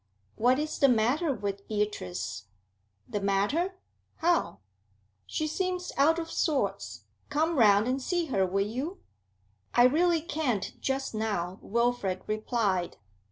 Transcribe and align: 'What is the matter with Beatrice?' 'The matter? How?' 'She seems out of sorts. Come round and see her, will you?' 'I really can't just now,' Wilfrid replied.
'What 0.35 0.57
is 0.57 0.79
the 0.79 0.89
matter 0.89 1.31
with 1.31 1.67
Beatrice?' 1.67 2.45
'The 3.07 3.21
matter? 3.21 3.75
How?' 4.15 4.57
'She 5.27 5.45
seems 5.45 5.91
out 5.95 6.17
of 6.17 6.31
sorts. 6.31 7.03
Come 7.29 7.55
round 7.55 7.87
and 7.87 8.01
see 8.01 8.25
her, 8.25 8.43
will 8.43 8.65
you?' 8.65 9.03
'I 9.75 9.83
really 9.83 10.21
can't 10.23 10.73
just 10.81 11.13
now,' 11.13 11.59
Wilfrid 11.61 12.23
replied. 12.25 12.97